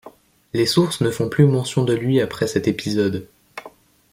Les 0.53 0.65
sources 0.65 1.01
ne 1.01 1.11
font 1.11 1.29
plus 1.29 1.45
mention 1.45 1.83
de 1.83 1.93
lui 1.93 2.21
après 2.21 2.47
cet 2.47 2.67
épisode. 2.67 3.27